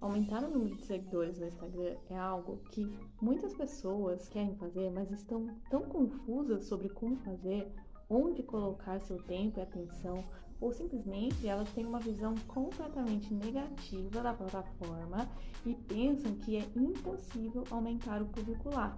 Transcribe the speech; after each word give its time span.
Aumentar 0.00 0.42
o 0.42 0.50
número 0.50 0.76
de 0.76 0.86
seguidores 0.86 1.38
no 1.38 1.46
Instagram 1.46 1.94
é 2.08 2.16
algo 2.16 2.58
que 2.70 2.90
muitas 3.20 3.52
pessoas 3.52 4.26
querem 4.30 4.56
fazer, 4.56 4.90
mas 4.90 5.10
estão 5.10 5.46
tão 5.68 5.82
confusas 5.82 6.64
sobre 6.64 6.88
como 6.88 7.18
fazer, 7.18 7.70
onde 8.08 8.42
colocar 8.42 8.98
seu 9.00 9.22
tempo 9.24 9.58
e 9.58 9.62
atenção, 9.62 10.24
ou 10.58 10.72
simplesmente 10.72 11.46
elas 11.46 11.68
têm 11.74 11.84
uma 11.84 12.00
visão 12.00 12.34
completamente 12.48 13.32
negativa 13.34 14.22
da 14.22 14.32
plataforma 14.32 15.28
e 15.66 15.74
pensam 15.74 16.34
que 16.36 16.56
é 16.56 16.66
impossível 16.74 17.64
aumentar 17.70 18.22
o 18.22 18.26
público 18.26 18.70
lá. 18.70 18.96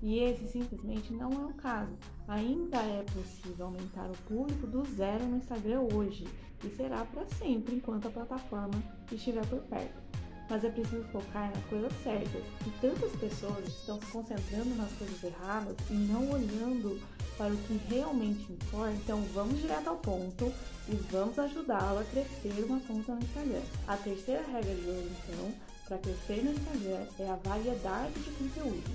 E 0.00 0.18
esse 0.18 0.46
simplesmente 0.46 1.12
não 1.12 1.30
é 1.30 1.44
o 1.44 1.54
caso. 1.54 1.94
Ainda 2.26 2.78
é 2.78 3.02
possível 3.02 3.66
aumentar 3.66 4.10
o 4.10 4.16
público 4.26 4.66
do 4.66 4.82
zero 4.84 5.26
no 5.26 5.36
Instagram 5.36 5.88
hoje 5.92 6.26
e 6.64 6.70
será 6.70 7.04
para 7.04 7.26
sempre 7.26 7.76
enquanto 7.76 8.08
a 8.08 8.10
plataforma 8.10 8.82
estiver 9.12 9.46
por 9.46 9.60
perto 9.64 10.07
mas 10.48 10.64
é 10.64 10.70
preciso 10.70 11.04
focar 11.12 11.50
nas 11.54 11.64
coisas 11.66 11.92
certas. 12.02 12.42
E 12.66 12.70
tantas 12.80 13.12
pessoas 13.12 13.66
estão 13.66 14.00
se 14.00 14.06
concentrando 14.06 14.74
nas 14.76 14.92
coisas 14.92 15.22
erradas 15.22 15.76
e 15.90 15.94
não 15.94 16.30
olhando 16.30 17.00
para 17.36 17.52
o 17.52 17.56
que 17.56 17.80
realmente 17.88 18.52
importa. 18.52 18.92
Então 18.92 19.22
vamos 19.34 19.60
direto 19.60 19.88
ao 19.88 19.96
ponto 19.96 20.52
e 20.88 20.94
vamos 21.10 21.38
ajudá-lo 21.38 22.00
a 22.00 22.04
crescer 22.04 22.64
uma 22.64 22.80
conta 22.80 23.14
no 23.14 23.20
Instagram. 23.20 23.62
A 23.86 23.96
terceira 23.96 24.42
regra 24.52 24.74
de 24.74 24.88
ouro, 24.88 25.10
então, 25.28 25.52
para 25.86 25.98
crescer 25.98 26.44
no 26.44 26.52
Instagram 26.52 27.06
é 27.18 27.30
a 27.30 27.36
variedade 27.36 28.14
de 28.14 28.30
conteúdo. 28.32 28.87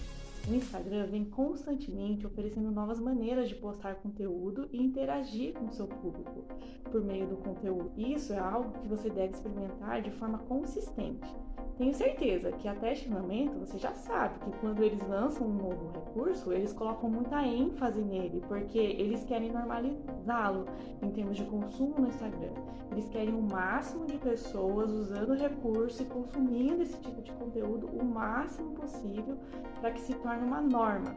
O 0.49 0.53
Instagram 0.53 1.07
vem 1.07 1.23
constantemente 1.23 2.27
oferecendo 2.27 2.70
novas 2.70 2.99
maneiras 2.99 3.47
de 3.47 3.55
postar 3.55 3.95
conteúdo 3.95 4.67
e 4.73 4.81
interagir 4.81 5.53
com 5.53 5.71
seu 5.71 5.88
público 5.88 6.43
por 6.91 7.02
meio 7.02 7.27
do 7.27 7.38
conteúdo. 7.38 7.91
Isso 7.97 8.33
é 8.33 8.39
algo 8.39 8.77
que 8.79 8.88
você 8.88 9.09
deve 9.09 9.33
experimentar 9.33 10.02
de 10.02 10.11
forma 10.11 10.39
consistente. 10.39 11.33
Tenho 11.77 11.93
certeza 11.93 12.52
que 12.52 12.67
até 12.67 12.93
este 12.93 13.09
momento 13.09 13.57
você 13.59 13.80
já 13.80 13.94
sabe 13.94 14.38
que 14.39 14.52
quando 14.59 14.84
eles 14.84 15.02
lançam 15.07 15.47
um 15.47 15.53
novo 15.53 15.91
recurso, 15.91 16.53
eles 16.53 16.72
colocam 16.72 17.09
muita 17.09 17.41
ênfase 17.44 18.00
nele, 18.00 18.44
porque 18.47 18.77
eles 18.77 19.23
querem 19.23 19.52
normalizá-lo 19.52 20.66
em 21.02 21.09
termos 21.09 21.36
de 21.36 21.44
consumo 21.45 21.95
no 21.97 22.08
Instagram. 22.08 22.53
Eles 22.92 23.09
querem 23.09 23.33
o 23.33 23.42
máximo 23.42 24.05
de 24.05 24.17
pessoas 24.19 24.92
usando 24.92 25.31
o 25.31 25.36
recurso 25.36 26.03
e 26.03 26.05
consumindo 26.05 26.83
esse 26.83 26.97
tipo 27.02 27.22
de 27.23 27.31
conteúdo 27.31 27.88
o 27.88 28.05
máximo 28.05 28.73
possível 28.73 29.36
para 29.81 29.92
que 29.92 30.02
se 30.02 30.14
torne 30.14 30.45
uma 30.45 30.61
norma. 30.61 31.16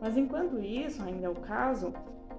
Mas 0.00 0.16
enquanto 0.16 0.58
isso 0.58 1.02
ainda 1.04 1.26
é 1.28 1.30
o 1.30 1.34
caso, 1.34 1.92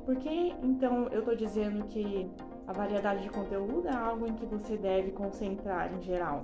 por 0.05 0.17
que 0.17 0.53
então 0.61 1.07
eu 1.07 1.19
estou 1.19 1.35
dizendo 1.35 1.85
que 1.85 2.29
a 2.67 2.73
variedade 2.73 3.23
de 3.23 3.29
conteúdo 3.29 3.87
é 3.87 3.95
algo 3.95 4.27
em 4.27 4.33
que 4.33 4.45
você 4.45 4.75
deve 4.75 5.11
concentrar 5.11 5.93
em 5.93 6.01
geral? 6.01 6.43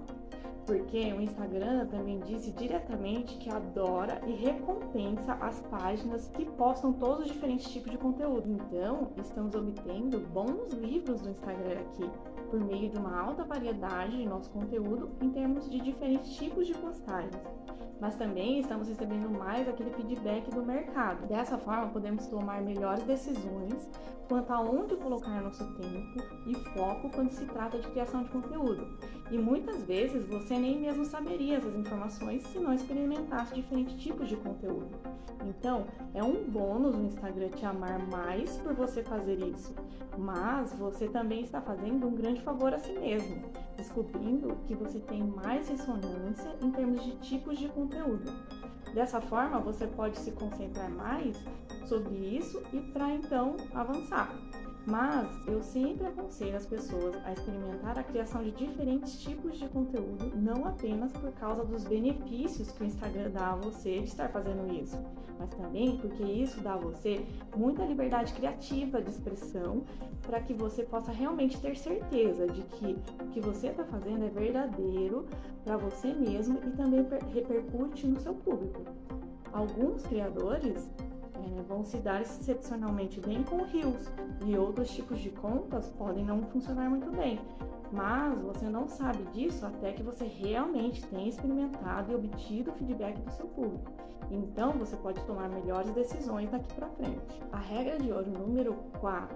Porque 0.65 1.13
o 1.13 1.21
Instagram 1.21 1.85
também 1.87 2.19
disse 2.19 2.51
diretamente 2.51 3.37
que 3.37 3.49
adora 3.49 4.19
e 4.25 4.31
recompensa 4.33 5.33
as 5.33 5.61
páginas 5.61 6.27
que 6.29 6.45
postam 6.45 6.91
todos 6.93 7.25
os 7.25 7.31
diferentes 7.31 7.71
tipos 7.71 7.91
de 7.91 7.97
conteúdo. 7.97 8.49
Então, 8.49 9.11
estamos 9.17 9.53
obtendo 9.55 10.19
bons 10.19 10.73
livros 10.73 11.21
no 11.21 11.29
Instagram 11.29 11.79
aqui, 11.79 12.09
por 12.49 12.59
meio 12.59 12.89
de 12.89 12.97
uma 12.97 13.19
alta 13.19 13.43
variedade 13.43 14.17
de 14.17 14.25
nosso 14.25 14.49
conteúdo 14.49 15.11
em 15.21 15.29
termos 15.29 15.69
de 15.69 15.79
diferentes 15.79 16.35
tipos 16.35 16.65
de 16.65 16.73
postagens 16.73 17.41
mas 17.99 18.15
também 18.15 18.59
estamos 18.59 18.87
recebendo 18.87 19.29
mais 19.29 19.67
aquele 19.67 19.89
feedback 19.91 20.49
do 20.51 20.61
mercado. 20.61 21.25
Dessa 21.27 21.57
forma, 21.57 21.87
podemos 21.87 22.27
tomar 22.27 22.61
melhores 22.61 23.03
decisões 23.03 23.89
quanto 24.27 24.51
a 24.51 24.59
onde 24.59 24.95
colocar 24.95 25.41
nosso 25.41 25.65
tempo 25.75 26.19
e 26.47 26.55
foco 26.73 27.09
quando 27.09 27.31
se 27.31 27.45
trata 27.45 27.77
de 27.77 27.87
criação 27.89 28.23
de 28.23 28.29
conteúdo. 28.29 28.97
E 29.31 29.37
muitas 29.37 29.83
vezes 29.83 30.27
você 30.27 30.57
nem 30.57 30.79
mesmo 30.79 31.03
saberia 31.03 31.57
essas 31.57 31.75
informações 31.75 32.43
se 32.43 32.59
não 32.59 32.73
experimentasse 32.73 33.55
diferentes 33.55 33.95
tipos 34.01 34.29
de 34.29 34.35
conteúdo. 34.35 34.89
Então, 35.43 35.85
é 36.13 36.23
um 36.23 36.43
bônus 36.43 36.95
no 36.95 37.05
Instagram 37.05 37.49
te 37.49 37.65
amar 37.65 37.99
mais 38.07 38.57
por 38.57 38.73
você 38.73 39.03
fazer 39.03 39.39
isso, 39.39 39.75
mas 40.17 40.73
você 40.73 41.07
também 41.07 41.43
está 41.43 41.61
fazendo 41.61 42.07
um 42.07 42.15
grande 42.15 42.41
favor 42.41 42.73
a 42.73 42.79
si 42.79 42.93
mesmo, 42.93 43.43
descobrindo 43.75 44.55
que 44.67 44.75
você 44.75 44.99
tem 44.99 45.23
mais 45.23 45.67
ressonância 45.69 46.55
em 46.61 46.71
termos 46.71 47.03
de 47.03 47.15
tipos 47.17 47.57
de 47.57 47.67
conteúdo. 47.69 48.31
Dessa 48.93 49.19
forma, 49.19 49.59
você 49.59 49.87
pode 49.87 50.17
se 50.17 50.31
concentrar 50.31 50.89
mais 50.89 51.35
sobre 51.85 52.15
isso 52.15 52.63
e 52.71 52.79
para 52.79 53.13
então 53.13 53.57
avançar. 53.73 54.33
Mas 54.85 55.27
eu 55.47 55.63
sempre 55.63 56.05
aconselho 56.05 56.55
as 56.55 56.65
pessoas 56.65 57.15
a 57.25 57.33
experimentar 57.33 57.97
a 57.97 58.03
criação 58.03 58.43
de 58.43 58.51
diferentes 58.51 59.19
tipos 59.19 59.57
de 59.57 59.67
conteúdo, 59.67 60.31
não 60.35 60.65
apenas 60.65 61.11
por 61.11 61.31
causa 61.31 61.65
dos 61.65 61.83
benefícios 61.83 62.71
que 62.71 62.83
o 62.83 62.85
Instagram 62.85 63.31
dá 63.31 63.53
a 63.53 63.55
você 63.55 63.99
de 63.99 64.07
estar 64.07 64.29
fazendo 64.29 64.71
isso, 64.71 64.95
mas 65.39 65.49
também 65.55 65.97
porque 65.97 66.21
isso 66.21 66.61
dá 66.61 66.75
a 66.75 66.77
você 66.77 67.25
muita 67.55 67.83
liberdade 67.83 68.31
criativa 68.33 69.01
de 69.01 69.09
expressão 69.09 69.83
para 70.21 70.39
que 70.39 70.53
você 70.53 70.83
possa 70.83 71.11
realmente 71.11 71.59
ter 71.59 71.75
certeza 71.75 72.45
de 72.45 72.61
que 72.61 72.95
o 73.23 73.27
que 73.29 73.41
você 73.41 73.67
está 73.67 73.83
fazendo 73.85 74.23
é 74.23 74.29
verdadeiro 74.29 75.25
para 75.63 75.77
você 75.77 76.13
mesmo 76.13 76.59
e 76.63 76.69
também 76.71 77.07
repercute 77.33 78.05
no 78.05 78.19
seu 78.19 78.35
público. 78.35 78.83
Alguns 79.51 80.03
criadores 80.03 80.87
é, 81.45 81.61
vão 81.61 81.83
se 81.83 81.97
dar 81.97 82.21
excepcionalmente 82.21 83.19
bem 83.19 83.43
com 83.43 83.63
rios 83.63 84.11
e 84.45 84.57
outros 84.57 84.89
tipos 84.89 85.19
de 85.19 85.29
contas 85.29 85.89
podem 85.91 86.23
não 86.25 86.41
funcionar 86.43 86.89
muito 86.89 87.11
bem. 87.11 87.39
Mas 87.91 88.39
você 88.41 88.65
não 88.67 88.87
sabe 88.87 89.23
disso 89.31 89.65
até 89.65 89.93
que 89.93 90.03
você 90.03 90.25
realmente 90.25 91.05
tenha 91.07 91.29
experimentado 91.29 92.11
e 92.11 92.15
obtido 92.15 92.71
o 92.71 92.73
feedback 92.73 93.19
do 93.21 93.31
seu 93.31 93.47
público. 93.47 93.91
Então 94.31 94.71
você 94.71 94.95
pode 94.97 95.23
tomar 95.25 95.49
melhores 95.49 95.91
decisões 95.91 96.49
daqui 96.49 96.73
para 96.73 96.89
frente. 96.89 97.41
A 97.51 97.59
regra 97.59 97.97
de 97.97 98.11
ouro 98.11 98.29
número 98.29 98.73
4 98.99 99.35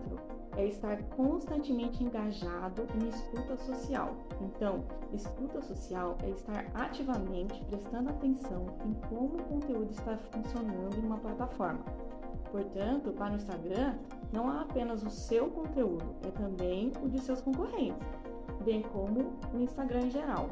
é 0.57 0.65
estar 0.65 1.01
constantemente 1.15 2.03
engajado 2.03 2.87
em 2.95 3.07
escuta 3.07 3.55
social. 3.57 4.15
Então, 4.41 4.83
escuta 5.13 5.61
social 5.61 6.17
é 6.23 6.29
estar 6.31 6.66
ativamente 6.73 7.63
prestando 7.66 8.09
atenção 8.09 8.66
em 8.85 8.93
como 9.07 9.37
o 9.37 9.43
conteúdo 9.43 9.91
está 9.91 10.17
funcionando 10.17 10.97
em 10.97 11.05
uma 11.05 11.17
plataforma. 11.17 11.79
Portanto, 12.51 13.11
para 13.11 13.33
o 13.33 13.35
Instagram, 13.35 13.95
não 14.33 14.49
há 14.49 14.61
apenas 14.61 15.03
o 15.03 15.09
seu 15.09 15.49
conteúdo, 15.49 16.03
é 16.23 16.31
também 16.31 16.91
o 17.03 17.07
de 17.07 17.19
seus 17.19 17.41
concorrentes, 17.41 18.07
bem 18.64 18.81
como 18.81 19.34
o 19.53 19.59
Instagram 19.59 20.02
em 20.02 20.12
geral. 20.12 20.50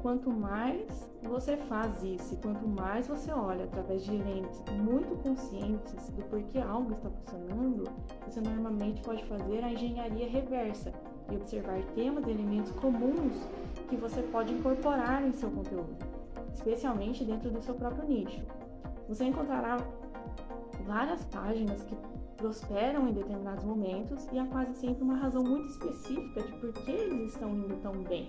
Quanto 0.00 0.30
mais 0.30 1.12
você 1.22 1.56
faz 1.56 2.02
isso 2.02 2.36
quanto 2.38 2.66
mais 2.66 3.06
você 3.06 3.32
olha 3.32 3.64
através 3.64 4.04
de 4.04 4.10
lentes 4.10 4.60
muito 4.82 5.16
conscientes 5.22 6.10
do 6.10 6.22
porquê 6.24 6.58
algo 6.58 6.92
está 6.92 7.08
funcionando, 7.08 7.84
você 8.26 8.40
normalmente 8.40 9.00
pode 9.02 9.24
fazer 9.24 9.62
a 9.62 9.72
engenharia 9.72 10.28
reversa 10.28 10.92
e 11.30 11.36
observar 11.36 11.80
temas 11.94 12.26
e 12.26 12.30
elementos 12.30 12.72
comuns 12.72 13.46
que 13.88 13.96
você 13.96 14.22
pode 14.22 14.52
incorporar 14.52 15.24
em 15.24 15.32
seu 15.32 15.50
conteúdo, 15.50 15.96
especialmente 16.52 17.24
dentro 17.24 17.50
do 17.50 17.62
seu 17.62 17.74
próprio 17.74 18.08
nicho. 18.08 18.42
Você 19.08 19.24
encontrará 19.24 19.78
várias 20.86 21.24
páginas 21.26 21.82
que 21.82 21.96
prosperam 22.36 23.08
em 23.08 23.12
determinados 23.12 23.64
momentos 23.64 24.26
e 24.32 24.38
há 24.38 24.44
quase 24.46 24.74
sempre 24.74 25.02
uma 25.02 25.16
razão 25.16 25.42
muito 25.44 25.68
específica 25.68 26.42
de 26.42 26.52
por 26.54 26.72
que 26.72 26.90
eles 26.90 27.32
estão 27.32 27.50
indo 27.50 27.76
tão 27.82 27.92
bem. 27.92 28.28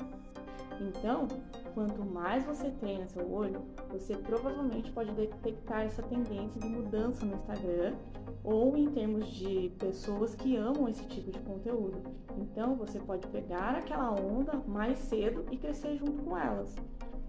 Então, 0.80 1.28
quanto 1.74 2.04
mais 2.06 2.44
você 2.46 2.70
treina 2.70 3.08
seu 3.08 3.32
olho, 3.32 3.62
você 3.90 4.16
provavelmente 4.16 4.92
pode 4.92 5.12
detectar 5.14 5.82
essa 5.82 6.04
tendência 6.04 6.60
de 6.60 6.68
mudança 6.68 7.26
no 7.26 7.36
Instagram 7.36 7.96
ou 8.44 8.76
em 8.76 8.88
termos 8.92 9.28
de 9.28 9.72
pessoas 9.80 10.36
que 10.36 10.56
amam 10.56 10.88
esse 10.88 11.06
tipo 11.06 11.32
de 11.32 11.40
conteúdo. 11.40 12.02
Então, 12.38 12.76
você 12.76 13.00
pode 13.00 13.26
pegar 13.28 13.76
aquela 13.76 14.12
onda 14.12 14.62
mais 14.68 14.98
cedo 15.00 15.46
e 15.52 15.58
crescer 15.58 15.98
junto 15.98 16.22
com 16.24 16.38
elas. 16.38 16.76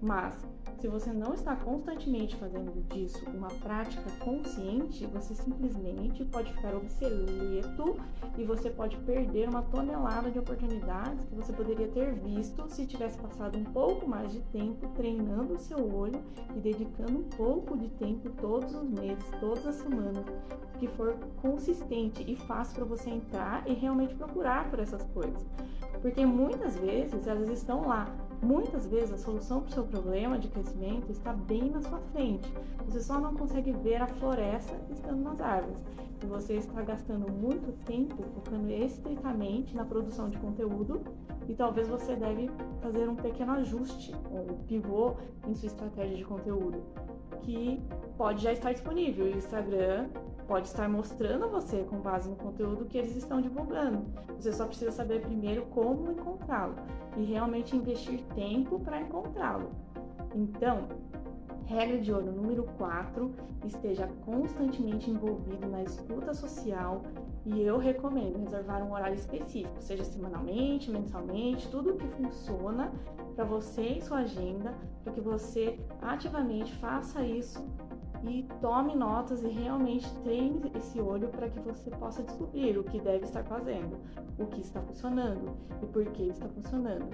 Mas, 0.05 0.39
se 0.81 0.87
você 0.87 1.11
não 1.11 1.33
está 1.33 1.57
constantemente 1.57 2.37
fazendo 2.37 2.71
disso 2.91 3.25
uma 3.31 3.49
prática 3.49 4.11
consciente, 4.23 5.07
você 5.07 5.35
simplesmente 5.35 6.23
pode 6.27 6.53
ficar 6.53 6.75
obsoleto 6.75 7.97
e 8.37 8.45
você 8.45 8.69
pode 8.69 8.99
perder 8.99 9.49
uma 9.49 9.63
tonelada 9.63 10.31
de 10.31 10.39
oportunidades 10.39 11.25
que 11.25 11.35
você 11.35 11.55
poderia 11.55 11.89
ter 11.89 12.13
visto 12.17 12.69
se 12.69 12.85
tivesse 12.85 13.17
passado 13.17 13.59
um 13.59 13.65
pouco 13.65 14.07
mais 14.07 14.31
de 14.31 14.41
tempo 14.41 14.87
treinando 14.89 15.55
o 15.55 15.59
seu 15.59 15.79
olho 15.79 16.23
e 16.55 16.61
dedicando 16.61 17.21
um 17.21 17.25
pouco 17.31 17.79
de 17.79 17.89
tempo 17.89 18.29
todos 18.39 18.75
os 18.75 18.87
meses, 18.87 19.25
todas 19.41 19.67
as 19.67 19.77
semanas, 19.77 20.27
que 20.79 20.87
for 20.87 21.17
consistente 21.41 22.31
e 22.31 22.37
fácil 22.37 22.75
para 22.75 22.85
você 22.85 23.09
entrar 23.09 23.67
e 23.67 23.73
realmente 23.73 24.15
procurar 24.15 24.69
por 24.69 24.81
essas 24.81 25.03
coisas. 25.15 25.47
Porque 26.03 26.27
muitas 26.27 26.77
vezes 26.77 27.27
elas 27.27 27.49
estão 27.49 27.89
lá 27.89 28.15
Muitas 28.45 28.87
vezes 28.87 29.11
a 29.11 29.17
solução 29.17 29.63
para 29.63 29.71
o 29.71 29.73
seu 29.73 29.85
problema 29.85 30.39
de 30.39 30.49
crescimento 30.49 31.11
está 31.11 31.33
bem 31.33 31.71
na 31.71 31.81
sua 31.81 31.99
frente. 32.13 32.53
Você 32.85 33.01
só 33.01 33.19
não 33.19 33.35
consegue 33.35 33.73
ver 33.73 34.03
a 34.03 34.07
floresta 34.07 34.79
estando 34.91 35.23
nas 35.23 35.41
árvores. 35.41 35.83
E 36.23 36.27
você 36.27 36.57
está 36.57 36.83
gastando 36.83 37.33
muito 37.33 37.73
tempo 37.87 38.23
focando 38.35 38.71
estritamente 38.71 39.75
na 39.75 39.83
produção 39.83 40.29
de 40.29 40.37
conteúdo 40.37 41.01
e 41.49 41.55
talvez 41.55 41.89
você 41.89 42.15
deve 42.17 42.51
fazer 42.83 43.09
um 43.09 43.17
pequeno 43.17 43.53
ajuste 43.53 44.15
ou 44.31 44.59
pivô 44.67 45.15
em 45.49 45.55
sua 45.55 45.69
estratégia 45.69 46.17
de 46.19 46.25
conteúdo, 46.25 46.83
que 47.41 47.83
pode 48.19 48.43
já 48.43 48.53
estar 48.53 48.73
disponível. 48.73 49.27
E 49.27 49.33
o 49.33 49.39
Instagram 49.39 50.09
pode 50.47 50.69
estar 50.69 50.89
mostrando 50.89 51.45
a 51.45 51.49
você 51.49 51.83
com 51.85 51.99
base 51.99 52.29
no 52.29 52.37
conteúdo 52.37 52.85
que 52.85 52.99
eles 52.99 53.17
estão 53.17 53.41
divulgando. 53.41 54.05
Você 54.39 54.53
só 54.53 54.67
precisa 54.67 54.91
saber 54.91 55.23
primeiro 55.23 55.63
como 55.67 56.13
encontrá-lo 56.13 56.75
e 57.17 57.25
realmente 57.25 57.77
investir 57.77 58.23
tempo 58.35 58.79
para 58.81 59.01
encontrá-lo. 59.01 59.71
Então, 60.35 60.89
regra 61.67 61.99
de 61.99 62.13
ouro 62.13 62.31
número 62.31 62.65
4, 62.77 63.35
esteja 63.65 64.07
constantemente 64.25 65.11
envolvido 65.11 65.67
na 65.67 65.83
escuta 65.83 66.35
social 66.35 67.03
e 67.45 67.63
eu 67.63 67.79
recomendo 67.79 68.39
reservar 68.39 68.83
um 68.83 68.93
horário 68.93 69.15
específico, 69.15 69.81
seja 69.81 70.05
semanalmente, 70.05 70.91
mensalmente, 70.91 71.69
tudo 71.69 71.95
que 71.95 72.07
funciona 72.09 72.93
para 73.35 73.45
você 73.45 73.83
em 73.83 74.01
sua 74.01 74.19
agenda, 74.19 74.75
para 75.03 75.13
que 75.13 75.21
você 75.21 75.79
ativamente 76.01 76.73
faça 76.77 77.23
isso 77.23 77.65
e 78.29 78.43
tome 78.61 78.95
notas 78.95 79.43
e 79.43 79.49
realmente 79.49 80.13
treine 80.23 80.71
esse 80.75 81.01
olho 81.01 81.29
para 81.29 81.49
que 81.49 81.61
você 81.61 81.91
possa 81.91 82.23
descobrir 82.23 82.79
o 82.79 82.85
que 82.85 83.01
deve 83.01 83.25
estar 83.25 83.45
fazendo, 83.45 83.99
o 84.39 84.47
que 84.47 84.61
está 84.61 84.81
funcionando 84.81 85.57
e 85.83 85.87
por 85.87 86.05
que 86.07 86.29
está 86.29 86.49
funcionando. 86.49 87.09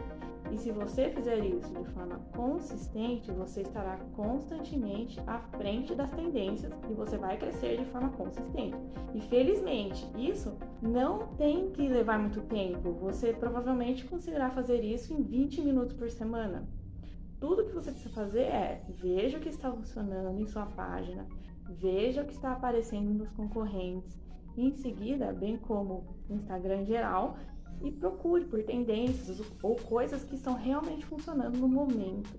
E 0.50 0.58
se 0.58 0.72
você 0.72 1.10
fizer 1.10 1.44
isso 1.44 1.72
de 1.72 1.84
forma 1.90 2.18
consistente, 2.34 3.30
você 3.30 3.62
estará 3.62 3.98
constantemente 4.16 5.20
à 5.26 5.38
frente 5.38 5.94
das 5.94 6.10
tendências 6.10 6.72
e 6.90 6.92
você 6.92 7.16
vai 7.16 7.36
crescer 7.36 7.76
de 7.76 7.84
forma 7.86 8.10
consistente. 8.10 8.76
E 9.14 9.20
felizmente, 9.20 10.08
isso 10.18 10.52
não 10.82 11.28
tem 11.36 11.70
que 11.70 11.86
levar 11.86 12.18
muito 12.18 12.40
tempo. 12.42 12.90
Você 13.00 13.32
provavelmente 13.32 14.04
conseguirá 14.06 14.50
fazer 14.50 14.82
isso 14.82 15.12
em 15.12 15.22
20 15.22 15.62
minutos 15.62 15.94
por 15.94 16.10
semana. 16.10 16.66
Tudo 17.40 17.64
que 17.64 17.72
você 17.72 17.90
precisa 17.90 18.14
fazer 18.14 18.42
é 18.42 18.84
veja 18.88 19.38
o 19.38 19.40
que 19.40 19.48
está 19.48 19.72
funcionando 19.72 20.38
em 20.38 20.46
sua 20.46 20.66
página, 20.66 21.26
veja 21.68 22.22
o 22.22 22.26
que 22.26 22.34
está 22.34 22.52
aparecendo 22.52 23.14
nos 23.14 23.30
concorrentes, 23.30 24.20
e 24.56 24.66
em 24.66 24.74
seguida, 24.76 25.32
bem 25.32 25.56
como 25.56 26.04
Instagram 26.28 26.82
em 26.82 26.86
geral, 26.86 27.38
e 27.82 27.90
procure 27.90 28.44
por 28.44 28.62
tendências 28.62 29.40
ou 29.62 29.74
coisas 29.76 30.22
que 30.22 30.34
estão 30.34 30.54
realmente 30.54 31.06
funcionando 31.06 31.56
no 31.56 31.66
momento. 31.66 32.38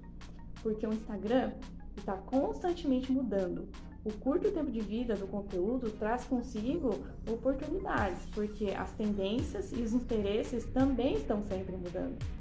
Porque 0.62 0.86
o 0.86 0.94
Instagram 0.94 1.52
está 1.98 2.16
constantemente 2.16 3.12
mudando. 3.12 3.68
O 4.04 4.12
curto 4.14 4.52
tempo 4.52 4.72
de 4.72 4.82
vida 4.82 5.16
do 5.16 5.28
conteúdo 5.28 5.90
traz 5.92 6.26
consigo 6.26 6.92
oportunidades, 7.28 8.24
porque 8.34 8.72
as 8.72 8.92
tendências 8.94 9.72
e 9.72 9.82
os 9.82 9.94
interesses 9.94 10.66
também 10.66 11.16
estão 11.16 11.42
sempre 11.44 11.76
mudando. 11.76 12.24